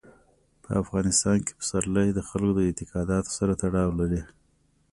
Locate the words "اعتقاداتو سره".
2.67-3.53